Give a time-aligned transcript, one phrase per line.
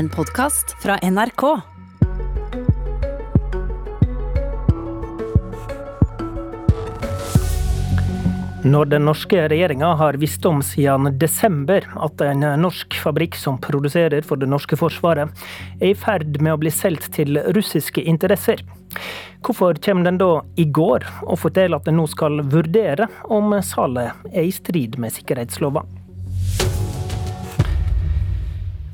[0.00, 1.42] En podkast fra NRK.
[8.64, 14.24] Når den norske regjeringa har visst om siden desember at en norsk fabrikk som produserer
[14.24, 15.28] for det norske forsvaret,
[15.82, 18.64] er i ferd med å bli solgt til russiske interesser,
[19.44, 24.32] hvorfor kommer den da i går og forteller at den nå skal vurdere om salet
[24.32, 25.99] er i strid med sikkerhetsloven?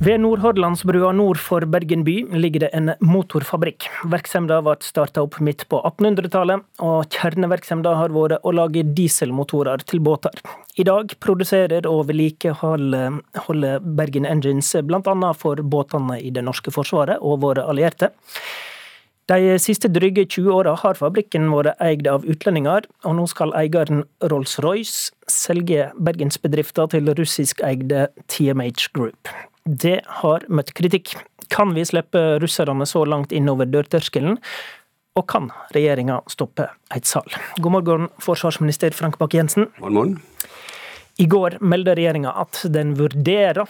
[0.06, 3.88] Ved Nordhordlandsbrua nord for Bergen by ligger det en motorfabrikk.
[4.06, 9.98] Virksomheten ble starta opp midt på 1800-tallet, og kjernevirksomheten har vært å lage dieselmotorer til
[10.06, 10.38] båter.
[10.78, 15.32] I dag produserer og vedlikeholder Bergen Engines bl.a.
[15.34, 18.12] for båtene i det norske forsvaret og våre allierte.
[19.26, 24.06] De siste drygge 20 åra har fabrikken vært eid av utlendinger, og nå skal eieren
[24.22, 29.34] Rolls-Royce selge bergensbedriften til russiskeide TMH Group.
[29.66, 31.16] Det har møtt kritikk.
[31.50, 34.38] Kan vi slippe russerne så langt innover dørterskelen?
[35.18, 37.26] Og kan regjeringa stoppe et sal?
[37.58, 39.66] God morgen, forsvarsminister Frank Bakke-Jensen.
[39.80, 40.18] God morgen.
[41.18, 43.66] I går meldte regjeringa at den vurderer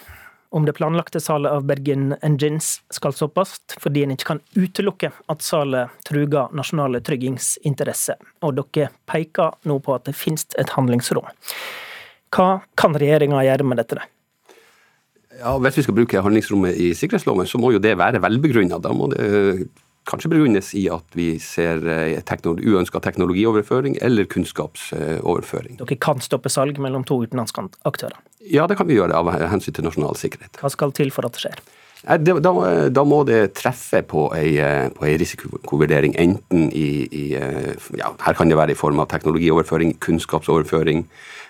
[0.51, 5.45] om det planlagte salet av Bergen Engines skal stoppes, fordi en ikke kan utelukke at
[5.45, 8.21] salet truger nasjonale tryggingsinteresser.
[8.45, 11.29] Og dere peker nå på at det finnes et handlingsrom.
[12.37, 14.05] Hva kan regjeringa gjøre med dette?
[15.41, 18.79] Ja, Hvis vi skal bruke handlingsrommet i sikkerhetsloven, så må jo det være velbegrunna.
[18.83, 19.69] Da må det
[20.07, 21.83] kanskje begrunnes i at vi ser
[22.29, 25.81] teknolo uønska teknologioverføring eller kunnskapsoverføring.
[25.83, 28.21] Dere kan stoppe salg mellom to utenlandske aktører?
[28.47, 30.61] Ja, det kan vi gjøre av hensyn til nasjonal sikkerhet.
[30.63, 31.65] Hva skal til for at det skjer?
[32.07, 32.39] Da,
[32.95, 34.53] da, må det treffe på ei,
[34.95, 39.97] på ei risikovurdering, enten i, i, ja, Her kan det være i form av teknologioverføring,
[40.07, 41.03] kunnskapsoverføring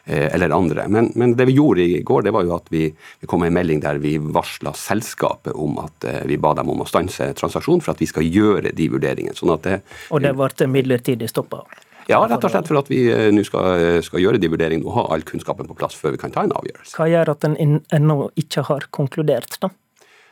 [0.06, 0.86] eh, eller andre.
[0.88, 3.52] Men, men, det vi gjorde i går, det var jo at vi, vi kom med
[3.52, 7.34] en melding der vi varsla selskapet om at eh, vi ba dem om å stanse
[7.36, 9.36] transaksjonen for at vi skal gjøre de vurderingene.
[9.36, 11.66] Sånn det, og det ble midlertidig stoppa?
[12.08, 15.02] Ja, rett og slett for at vi eh, nå skal, skal, gjøre de vurderingene og
[15.02, 16.96] ha all kunnskapen på plass før vi kan ta en avgjørelse.
[16.96, 19.76] Hva gjør at en ennå ikke har konkludert, da?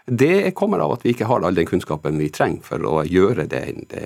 [0.06, 3.46] Det kommer av at vi ikke har all den kunnskapen vi trenger for å gjøre
[3.48, 4.02] det, det,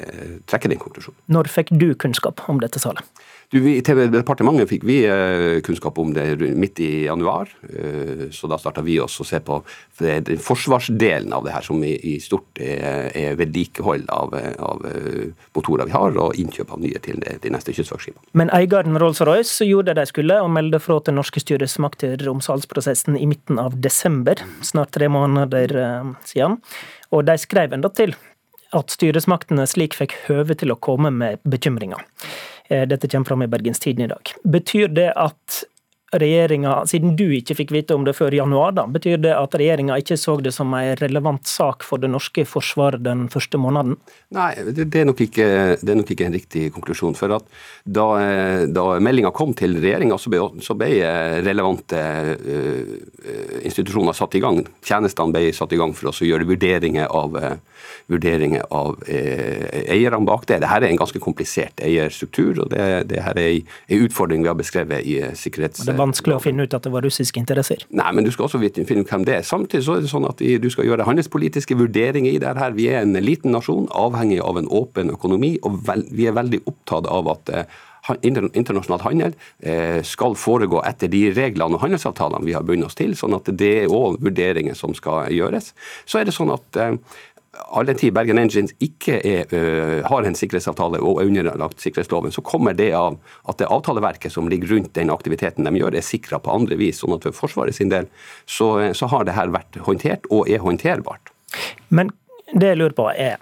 [0.46, 1.18] trekke den konklusjonen.
[1.26, 3.02] Når fikk du kunnskap om dette salet?
[3.48, 7.48] Du, I TV-departementet fikk vi eh, kunnskap om det midt i januar.
[7.64, 9.62] Eh, så da starta vi oss å se på
[10.02, 15.88] den forsvarsdelen av det her, som i, i stort er, vedlikehold av, av, eh, motorer
[15.88, 18.20] vi har, og innkjøp av nye til de neste kystvaktskipene.
[18.36, 23.16] Men eieren Rolls-Royce gjorde det de skulle, og meldte fra til norske styresmakter om salgsprosessen
[23.16, 25.72] i midten av desember, snart tre måneder
[26.28, 26.58] siden.
[27.14, 28.14] Og de skrev enda til
[28.76, 32.02] at styresmaktene slik fikk høve til å komme med bekymringer.
[32.68, 34.32] Eh, dette kommer fram i Bergens Tidende i dag.
[34.44, 35.62] Betyr det at
[36.12, 39.98] regjeringa, siden du ikke fikk vite om det før januar, da, betyr det at regjeringa
[40.00, 43.98] ikke så det som en relevant sak for det norske forsvaret den første måneden?
[44.32, 45.48] Nei, det, det, er, nok ikke,
[45.82, 47.16] det er nok ikke en riktig konklusjon.
[47.18, 47.44] For at
[47.84, 48.06] da,
[48.72, 50.32] da meldinga kom til regjeringa, så,
[50.64, 50.90] så, ble
[51.44, 52.00] relevante
[52.40, 54.62] uh, institusjoner satt i gang.
[54.84, 59.68] Tjenestene ble satt i gang for oss å gjøre vurderinger av, uh, vurderinger av uh,
[59.84, 60.62] eierne bak det.
[60.64, 64.58] Dette er en ganske komplisert eierstruktur, og det, det her er en utfordring vi har
[64.58, 67.84] beskrevet i sikkerhets vanskelig å finne ut at det var russiske interesser?
[67.90, 69.46] Nei, men du skal også finne ut hvem det er.
[69.46, 72.76] Samtidig så er det sånn at du skal gjøre handelspolitiske vurderinger i det her.
[72.78, 77.08] Vi er en liten nasjon, avhengig av en åpen økonomi, og vi er veldig opptatt
[77.10, 77.78] av at eh,
[78.22, 83.14] internasjonal handel eh, skal foregå etter de reglene og handelsavtalene vi har bundet oss til.
[83.18, 85.72] sånn at det er òg vurderinger som skal gjøres.
[86.08, 86.80] Så er det sånn at
[87.58, 91.82] eh, all den tid Bergen Engines ikke er, uh, har en sikkerhetsavtale og er underlagt
[91.82, 93.18] sikkerhetsloven, så kommer det av
[93.50, 97.02] at det avtaleverket som ligger rundt den aktiviteten de gjør, er sikra på andre vis.
[97.02, 98.08] sånn at for Forsvaret sin del
[98.46, 101.34] så, så har det her vært håndtert, og er håndterbart.
[101.88, 102.14] Men
[102.54, 103.38] det jeg lurer på er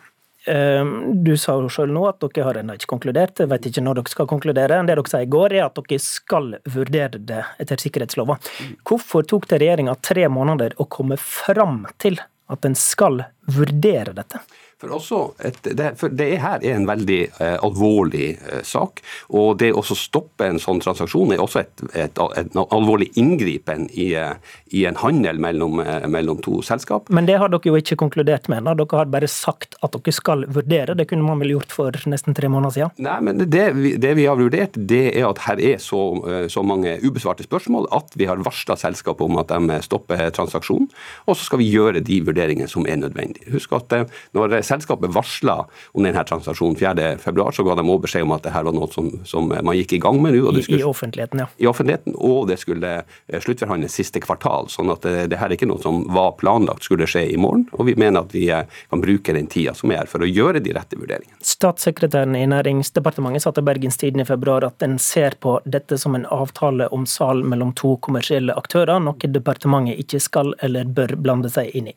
[0.46, 3.40] du sa jo selv nå at dere har ennå ikke konkludert.
[3.42, 4.78] Jeg vet ikke når dere skal konkludere.
[4.78, 8.38] Det dere sa i går, er at dere skal vurdere det etter sikkerhetsloven.
[8.86, 14.40] Hvorfor tok det regjeringa tre måneder å komme fram til at en skal vurdere dette?
[14.76, 19.00] For, et, det, for det her er en veldig eh, alvorlig eh, sak.
[19.32, 24.10] Og det å stoppe en sånn transaksjon er også et, et, et alvorlig inngripen i,
[24.20, 24.34] eh,
[24.76, 27.08] i, en handel mellom, eh, mellom, to selskap.
[27.08, 28.66] Men det har dere jo ikke konkludert med.
[28.68, 28.74] Da.
[28.76, 30.98] Dere har bare sagt at dere skal vurdere.
[30.98, 32.92] Det kunne man vel gjort for nesten tre måneder siden?
[33.08, 33.64] Nei, men det,
[34.04, 37.88] det vi har vurdert, det er at her er så, eh, så mange ubesvarte spørsmål
[37.96, 40.92] at vi har varsla selskapet om at de stopper transaksjonen.
[41.24, 43.48] Og så skal vi gjøre de vurderingene som er nødvendige.
[43.56, 43.96] Husk at
[44.36, 45.56] når selskapet varsla
[45.92, 49.10] om denne transaksjonen 4.2, så ga de òg beskjed om at dette var noe som,
[49.24, 50.52] som man gikk i gang med nå.
[50.56, 51.48] I, I, offentligheten, ja.
[51.56, 54.68] I offentligheten, Og det skulle sluttforhandles siste kvartal.
[54.68, 57.66] sånn at det, det her er ikke noe som var planlagt skulle skje i morgen.
[57.72, 60.74] Og vi mener at vi kan bruke den tida som er for å gjøre de
[60.76, 61.38] rette vurderingene.
[61.46, 66.26] Statssekretæren i Næringsdepartementet sa til Bergenstiden i februar at en ser på dette som en
[66.26, 71.72] avtale om sal mellom to kommersielle aktører, noe departementet ikke skal eller bør blande seg
[71.76, 71.96] inn i.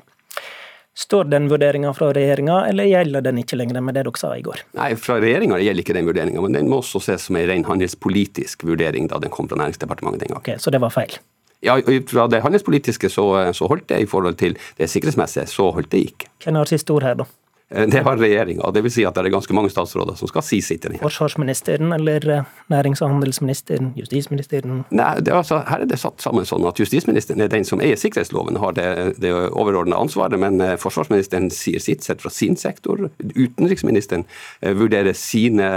[0.99, 4.41] Står den vurderinga fra regjeringa, eller gjelder den ikke lenger med det dere sa i
[4.43, 4.65] går?
[4.75, 7.63] Nei, fra regjeringa gjelder ikke den vurderinga, men den må også ses som en ren
[7.63, 10.41] handelspolitisk vurdering da den kom fra Næringsdepartementet den gang.
[10.43, 11.15] Okay, så det var feil?
[11.63, 11.77] Ja,
[12.11, 16.03] fra det handelspolitiske så, så holdt det, i forhold til det sikkerhetsmessige så holdt det
[16.09, 16.27] ikke.
[16.43, 17.29] Hvem har siste ord her, da?
[17.69, 18.71] Eh, det har regjeringa.
[18.71, 20.85] Det vil si at det er ganske mange statsråder som skal si sitt.
[21.01, 24.83] Forsvarsministeren eller eh, nærings- og handelsministeren, justisministeren?
[24.89, 27.99] Nei, er altså, Her er det satt sammen sånn at justisministeren er den som eier
[27.99, 30.39] sikkerhetsloven, har det, det overordnede ansvaret.
[30.41, 33.09] Men eh, forsvarsministeren sier sitt sett fra sin sektor.
[33.19, 34.25] Utenriksministeren
[34.79, 35.69] vurderer sine,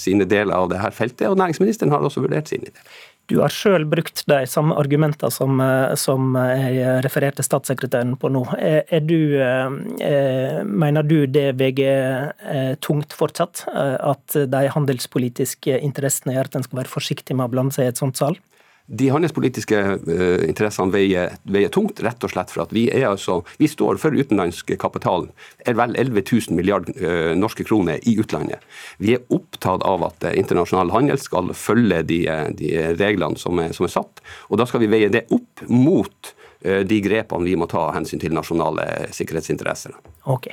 [0.00, 3.00] sine deler av det her feltet, og næringsministeren har også vurdert sine deler.
[3.30, 8.42] Du har sjøl brukt de samme argumentene som, eh, som jeg refererte statssekretæren på nå.
[8.58, 16.50] Er du, er, mener du det veier eh, tungt fortsatt, at de handelspolitiske interessene gjør
[16.50, 18.42] at en skal være forsiktig med å blande seg i et sånt salg?
[18.90, 23.68] De handelspolitiske uh, interessene veier, veier, tungt, rett og slett for at vi, altså, vi
[23.70, 25.28] står for utenlandsk kapital,
[25.62, 28.64] er vel 11 000 milliard uh, norske kroner i utlandet.
[28.98, 32.20] Vi er opptatt av at uh, internasjonal handel skal følge de,
[32.58, 36.34] de reglene som er, som er, satt, og da skal vi veie det opp mot
[36.60, 38.84] de grepene vi må ta hensyn til nasjonale
[39.16, 39.94] sikkerhetsinteresser.
[40.28, 40.50] Ok.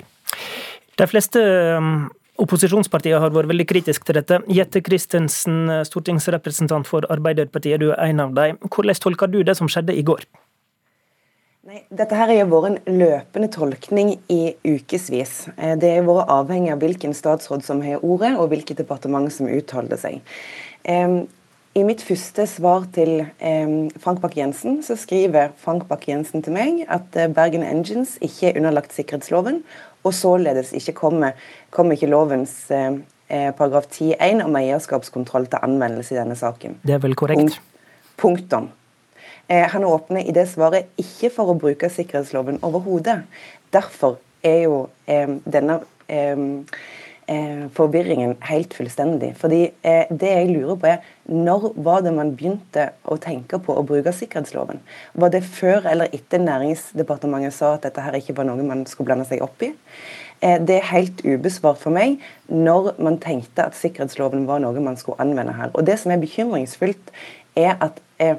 [0.95, 1.41] De fleste
[1.75, 2.05] um,
[2.37, 4.37] Opposisjonspartiene har vært veldig kritiske til dette.
[4.53, 8.59] Jette Christensen, stortingsrepresentant for Arbeiderpartiet, du er en av dem.
[8.67, 10.27] Hvordan tolker du det som skjedde i går?
[11.67, 15.49] Nei, dette her har vært en løpende tolkning i ukevis.
[15.57, 19.49] Eh, det har vært avhengig av hvilken statsråd som har ordet, og hvilket departement som
[19.51, 20.21] uttalte seg.
[21.77, 23.19] I mitt første svar til
[24.01, 28.95] Frank Bakke-Jensen, så skriver Frank Bakke-Jensen til meg at eh, Bergen Engines ikke er underlagt
[28.95, 29.59] sikkerhetsloven,
[30.03, 31.31] og således ikke kommer,
[31.69, 32.99] kommer ikke lovens eh,
[33.29, 36.77] eh paragraf 10-1 om eierskapskontroll til anvendelse i denne saken.
[36.83, 37.39] Det er vel korrekt?
[37.41, 37.61] Punkt,
[38.17, 38.69] punktum.
[39.47, 43.21] Eh, han åpner i det svaret ikke for å bruke sikkerhetsloven overhodet.
[43.71, 46.37] Derfor er jo eh, denne eh,
[47.75, 49.33] forvirringen helt fullstendig.
[49.35, 53.83] Fordi det jeg lurer på er, Når var det man begynte å tenke på å
[53.83, 54.79] bruke sikkerhetsloven?
[55.13, 59.09] Var det før eller etter Næringsdepartementet sa at dette her ikke var noe man skulle
[59.09, 59.73] blande seg opp i?
[60.41, 64.97] Eh, det er helt ubesvart for meg når man tenkte at sikkerhetsloven var noe man
[64.99, 65.71] skulle anvende her.
[65.73, 67.11] Og Det som er bekymringsfullt,
[67.57, 68.37] er at eh,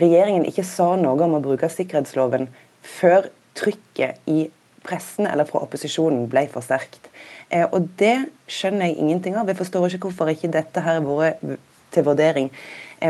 [0.00, 2.48] regjeringen ikke sa noe om å bruke sikkerhetsloven
[2.82, 4.48] før trykket i
[4.86, 7.10] pressen eller fra opposisjonen ble for sterkt.
[7.50, 8.16] Eh, og det
[8.50, 9.50] skjønner jeg ingenting av.
[9.50, 11.42] Jeg forstår ikke hvorfor ikke dette har vært
[11.94, 12.50] til vurdering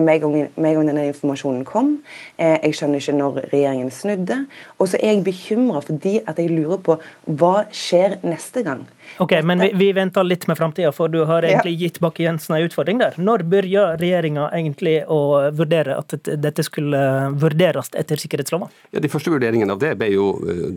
[0.05, 1.97] med en gang denne informasjonen kom.
[2.37, 4.43] Eh, jeg skjønner ikke når regjeringen snudde.
[4.79, 6.99] Og så er jeg bekymra fordi at jeg lurer på
[7.39, 8.87] hva skjer neste gang.
[9.23, 11.87] Ok, Men vi, vi venter litt med framtida, for du har egentlig ja.
[11.87, 13.15] gitt Bakke-Jensen en utfordring der.
[13.17, 15.21] Når begynte regjeringa egentlig å
[15.57, 17.01] vurdere at dette skulle
[17.41, 18.73] vurderes etter sikkerhetsloven?
[18.93, 20.27] Ja, De første vurderingene av det ble jo,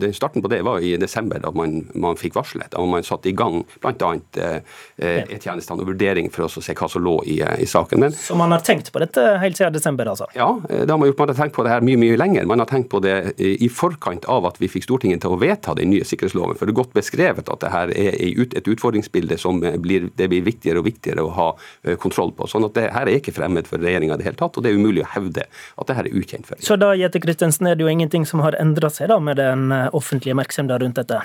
[0.00, 2.70] det, Starten på det var i desember, da man, man fikk varselet.
[2.72, 4.12] Da man satte i gang bl.a.
[4.40, 4.60] Eh,
[5.00, 8.04] E-tjenestene og vurdering for å se hva som lå i, i saken.
[8.04, 10.28] Men, Så man har tenkt på dette helt siden desember, altså?
[10.36, 11.18] Ja, det har man gjort.
[11.22, 12.46] Man har tenkt på det her mye mye lenger.
[12.50, 15.74] Man har tenkt på det i forkant av at vi fikk Stortinget til å vedta
[15.78, 16.58] den nye sikkerhetsloven.
[16.58, 20.44] For det er godt beskrevet at det her er et utfordringsbilde som blir, det blir
[20.46, 21.48] viktigere og viktigere å ha
[21.84, 22.48] eh, kontroll på.
[22.50, 24.72] Sånn at det her er ikke fremmed for regjeringa i det hele tatt, og det
[24.72, 27.78] er umulig å hevde at det her er ukjent for Så da Jette Christensen, er
[27.78, 31.22] det jo ingenting som har endra seg da med den eh, offentlige oppmerksomheten rundt dette?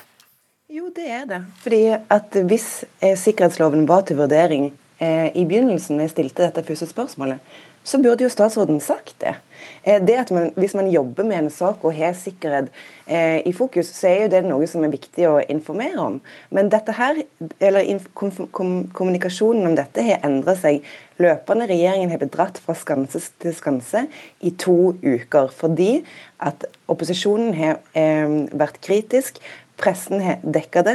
[0.76, 1.44] Jo, det er det.
[1.64, 6.66] Fordi at Hvis eh, sikkerhetsloven var til vurdering eh, i begynnelsen da jeg stilte dette
[6.68, 7.40] første spørsmålet,
[7.86, 9.36] så burde jo statsråden sagt det.
[9.84, 12.70] Eh, det at man, Hvis man jobber med en sak og har sikkerhet
[13.08, 16.20] eh, i fokus, så er jo det noe som er viktig å informere om.
[16.50, 17.22] Men dette her,
[17.60, 21.70] eller kom, kom, kommunikasjonen om dette har endret seg løpende.
[21.70, 24.08] Regjeringen har bedratt fra skanse til skanse
[24.42, 25.54] i to uker.
[25.54, 26.00] Fordi
[26.42, 29.40] at opposisjonen har eh, vært kritisk.
[29.76, 30.94] Pressen har dekka det,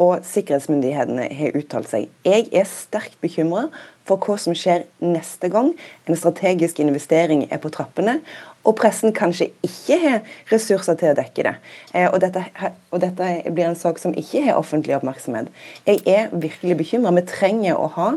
[0.00, 2.06] og sikkerhetsmyndighetene har uttalt seg.
[2.24, 3.66] Jeg er sterkt bekymra
[4.08, 5.74] for hva som skjer neste gang
[6.08, 8.18] en strategisk investering er på trappene,
[8.66, 10.18] og pressen kanskje ikke har
[10.50, 11.54] ressurser til å dekke det.
[11.94, 12.42] Eh, og dette,
[12.92, 15.48] og dette blir en sak som ikke har offentlig oppmerksomhet.
[15.86, 17.14] Jeg er virkelig bekymra.
[17.16, 18.10] Vi trenger å ha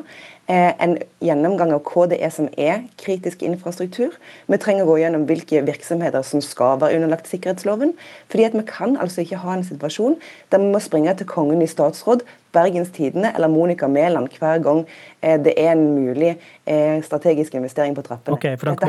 [0.51, 4.11] en gjennomgang av hva det er som er kritisk infrastruktur.
[4.51, 7.93] Vi trenger å gå gjennom hvilke virksomheter som skal være underlagt sikkerhetsloven.
[8.27, 10.17] fordi at vi kan altså ikke ha en situasjon
[10.51, 14.85] der vi må springe til kongen i statsråd, Bergens Tidende eller Monica Mæland hver gang
[15.21, 18.35] eh, det er en mulig eh, strategisk investering på trappene.
[18.35, 18.79] Ok, Frank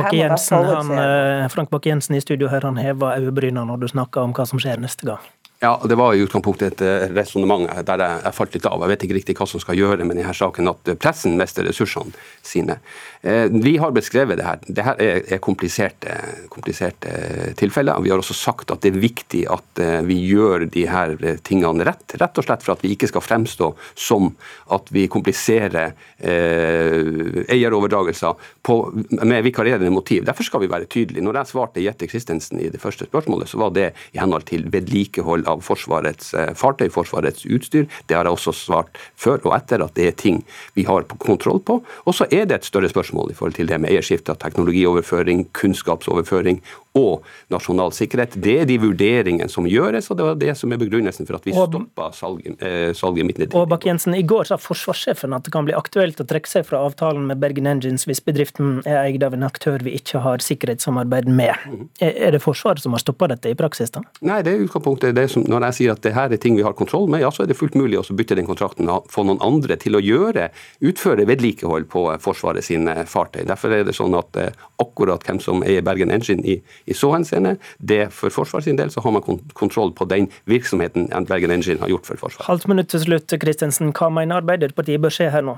[1.71, 5.07] Bakke-Jensen i studio her, han hever øyebrynene når du snakker om hva som skjer neste
[5.07, 5.23] gang.
[5.64, 8.83] Ja, Det var i utgangspunktet et eh, resonnement der jeg, jeg, falt litt av.
[8.83, 12.11] Jeg vet ikke riktig hva som skal gjøre med denne saken, at pressen mister ressursene
[12.42, 12.81] sine.
[13.23, 14.59] Eh, vi har beskrevet det her.
[14.66, 16.16] Det her er, er kompliserte,
[16.50, 17.12] kompliserte,
[17.61, 18.00] tilfeller.
[18.02, 21.14] Vi har også sagt at det er viktig at eh, vi gjør de her
[21.47, 22.16] tingene rett.
[22.19, 24.33] Rett og slett for at vi ikke skal fremstå som
[24.75, 30.26] at vi kompliserer eh, eieroverdragelser med vikarierende motiv.
[30.26, 31.23] Derfor skal vi være tydelige.
[31.23, 34.66] Når jeg svarte Jette Christensen i det første spørsmålet, så var det i henhold til
[34.75, 37.88] vedlikehold av Forsvarets eh, fartøy, Forsvarets utstyr.
[38.09, 40.42] Det har jeg også svart før og etter, at det er ting
[40.76, 41.80] vi har kontroll på.
[42.06, 46.62] Og så er det et større spørsmål i forhold til det med eierskifte, teknologioverføring, kunnskapsoverføring
[46.99, 48.37] og nasjonal sikkerhet.
[48.42, 51.46] Det er de vurderingene som gjøres, og det var det som er begrunnelsen for at
[51.49, 53.56] vi stoppa salget, eh, salget midlertidig.
[53.56, 56.82] Og Bakke-Jensen, I går sa forsvarssjefen at det kan bli aktuelt å trekke seg fra
[56.84, 61.30] avtalen med Bergen Engines hvis bedriften er eid av en aktør vi ikke har sikkerhetssamarbeid
[61.32, 61.54] med.
[61.66, 61.88] Mm.
[62.00, 63.90] Er det Forsvaret som har stoppa dette i praksis?
[63.94, 64.02] da?
[64.20, 66.66] Nei, det er utgangspunktet det som, Når jeg sier at det her er ting vi
[66.66, 69.25] har kontroll med, ja, så er det fullt mulig å bytte den kontrakten og få
[69.25, 70.50] noen andre til å gjøre,
[70.84, 73.44] utføre vedlikehold på Forsvaret sine fartøy.
[73.49, 77.12] Derfor er det sånn at eh, akkurat hvem som eier Bergen Engine i i så
[77.15, 77.57] henseende.
[77.79, 79.23] Det For Forsvaret sin del så har man
[79.55, 82.47] kontroll på den virksomheten Bergen Engine har gjort for Forsvaret.
[82.47, 83.93] Halvt minutt til slutt, Kristensen.
[83.93, 85.57] Hva mener Arbeiderpartiet bør skje her nå?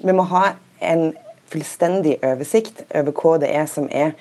[0.00, 1.12] Vi må ha en
[1.50, 4.14] fullstendig oversikt over hva det er som er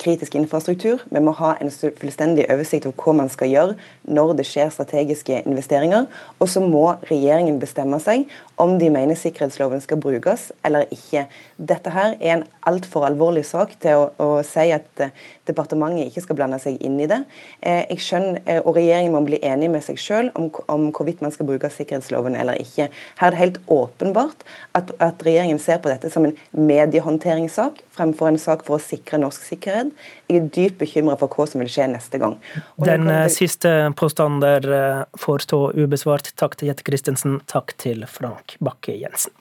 [0.00, 1.02] kritisk infrastruktur.
[1.10, 3.76] Vi må ha en fullstendig oversikt over hva man skal gjøre
[4.08, 6.08] når det skjer strategiske investeringer.
[6.38, 8.26] Og så må regjeringen bestemme seg
[8.58, 11.26] om de mener sikkerhetsloven skal brukes eller ikke.
[11.58, 15.14] Dette her er en altfor alvorlig sak til å, å, si at eh,
[15.48, 17.20] departementet ikke skal blande seg inn i det.
[17.60, 21.22] Eh, jeg skjønner, eh, og Regjeringen må bli enig med seg selv om, om hvorvidt
[21.24, 22.88] man skal bruke sikkerhetsloven eller ikke.
[23.20, 24.44] Her er det helt åpenbart
[24.78, 29.20] at, at regjeringen ser på dette som en mediehåndteringssak fremfor en sak for å sikre
[29.22, 29.67] norsk sikkerhet.
[29.68, 32.38] Jeg er dypt bekymra for hva som vil skje neste gang.
[32.78, 33.34] Og Den til...
[33.36, 36.32] siste påstanden der får stå ubesvart.
[36.40, 39.34] Takk til Jette Christensen, takk til Frank Bakke-Jensen.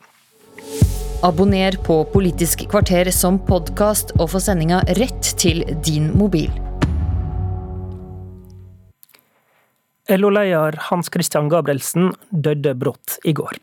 [1.26, 6.52] Abonner på Politisk kvarter som podkast, og få sendinga rett til din mobil.
[10.08, 13.58] LO-leder Hans Christian Gabrielsen døde brått i går.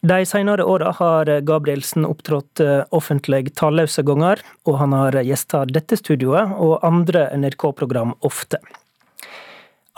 [0.00, 5.98] De senere åra har Gabrielsen opptrådt eh, offentlig talløse ganger, og han har gjesta dette
[5.98, 8.60] studioet og andre NRK-program ofte.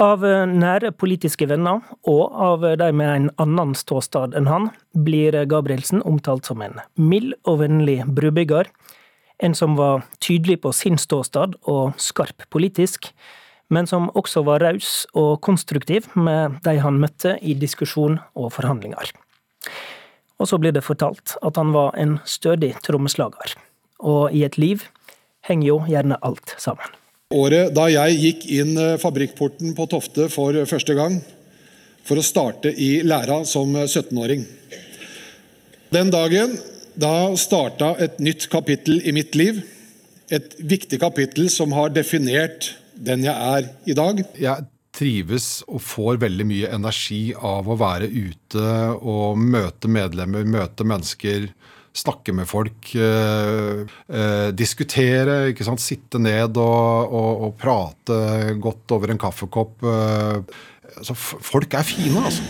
[0.01, 6.01] Av nære politiske venner, og av de med en annen ståstad enn han, blir Gabrielsen
[6.09, 8.73] omtalt som en mild og vennlig brubygger.
[9.45, 13.13] En som var tydelig på sin ståstad og skarp politisk,
[13.69, 19.13] men som også var raus og konstruktiv med de han møtte i diskusjon og forhandlinger.
[20.41, 23.55] Og så blir det fortalt at han var en stødig trommeslager.
[24.01, 24.87] Og i et liv
[25.47, 26.97] henger jo gjerne alt sammen.
[27.31, 31.21] Året da jeg gikk inn eh, fabrikkporten på Tofte for første gang
[32.09, 34.43] for å starte i læra som 17-åring.
[35.95, 36.57] Den dagen
[36.99, 39.61] da starta et nytt kapittel i mitt liv.
[40.31, 44.25] Et viktig kapittel som har definert den jeg er i dag.
[44.39, 44.67] Jeg
[45.01, 51.51] trives og får veldig mye energi av å være ute og møte medlemmer, møte mennesker
[51.97, 53.83] snakke med folk, eh,
[54.15, 55.83] eh, diskutere, ikke sant?
[55.83, 59.83] sitte ned og, og, og, prate godt over en kaffekopp.
[59.83, 60.59] Eh,
[60.97, 62.47] altså, folk er fine, altså.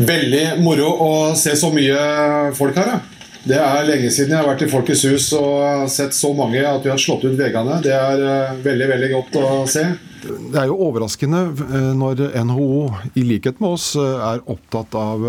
[0.00, 2.94] Veldig moro å se så mye folk her.
[2.94, 3.00] Ja.
[3.40, 6.84] Det er lenge siden jeg har vært i Folkets hus og sett så mange at
[6.84, 7.78] vi har slått ut veggene.
[7.80, 9.86] Det er uh, veldig veldig godt å se.
[10.20, 12.82] Det er jo overraskende uh, når NHO,
[13.16, 15.24] i likhet med oss, uh, er opptatt av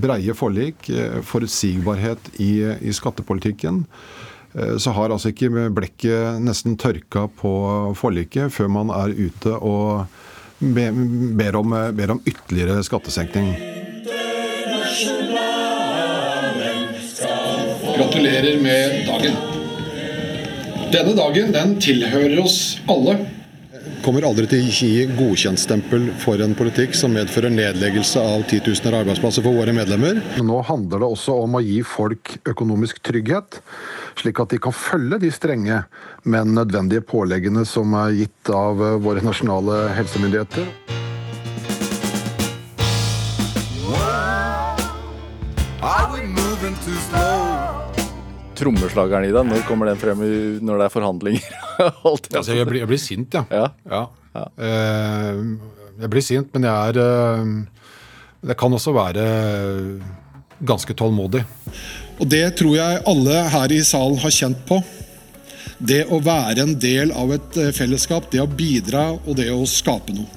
[0.00, 0.90] breie forlik,
[1.26, 3.84] forutsigbarhet i, i skattepolitikken.
[4.82, 7.50] Så har altså ikke blekket nesten tørka på
[7.98, 10.08] forliket før man er ute og
[10.58, 13.52] ber om, ber om ytterligere skattesenkning.
[17.96, 19.36] Gratulerer med dagen.
[20.90, 23.20] Denne dagen den tilhører oss alle.
[24.00, 29.04] Kommer aldri til å gi godkjentstempel for en politikk som medfører nedleggelse av titusener av
[29.04, 30.22] arbeidsplasser for våre medlemmer.
[30.40, 33.60] Nå handler det også om å gi folk økonomisk trygghet,
[34.20, 35.82] slik at de kan følge de strenge,
[36.24, 40.64] men nødvendige påleggene som er gitt av våre nasjonale helsemyndigheter.
[46.90, 47.39] I
[48.60, 51.50] Trommeslageren i deg, når kommer den frem i, når det er forhandlinger?
[51.80, 53.44] Altså, jeg, blir, jeg blir sint, ja.
[53.48, 54.02] Ja.
[54.36, 54.46] ja.
[54.60, 57.54] Uh, jeg blir sint, men jeg er uh,
[58.44, 59.24] Jeg kan også være
[60.60, 61.42] ganske tålmodig.
[62.20, 64.80] Og det tror jeg alle her i salen har kjent på.
[65.80, 69.62] Det å være en del av et eh, fellesskap, det å bidra og det å
[69.68, 70.28] skape noe.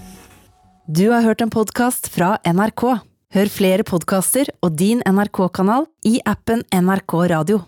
[0.87, 2.85] Du har hørt en podkast fra NRK.
[3.33, 7.63] Hør flere podkaster og din NRK-kanal i appen NRK Radio.